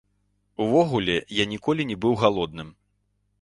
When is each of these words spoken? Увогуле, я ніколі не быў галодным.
Увогуле, 0.63 1.17
я 1.43 1.47
ніколі 1.53 1.87
не 1.91 1.99
быў 2.07 2.17
галодным. 2.23 2.73